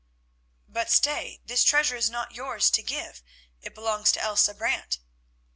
"But 0.67 0.89
stay; 0.89 1.41
this 1.45 1.63
treasure 1.63 1.95
is 1.95 2.09
not 2.09 2.31
yours 2.33 2.71
to 2.71 2.81
give, 2.81 3.21
it 3.61 3.75
belongs 3.75 4.11
to 4.13 4.19
Elsa 4.19 4.55
Brant." 4.55 4.97